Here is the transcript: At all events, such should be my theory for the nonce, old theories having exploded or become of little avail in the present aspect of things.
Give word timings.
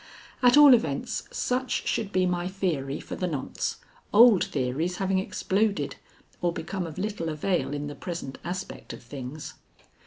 At 0.41 0.57
all 0.57 0.73
events, 0.73 1.27
such 1.29 1.85
should 1.87 2.11
be 2.11 2.25
my 2.25 2.47
theory 2.47 2.99
for 2.99 3.15
the 3.15 3.27
nonce, 3.27 3.77
old 4.11 4.43
theories 4.43 4.97
having 4.97 5.19
exploded 5.19 5.97
or 6.41 6.51
become 6.51 6.87
of 6.87 6.97
little 6.97 7.29
avail 7.29 7.71
in 7.71 7.85
the 7.85 7.93
present 7.93 8.39
aspect 8.43 8.93
of 8.93 9.03
things. 9.03 9.53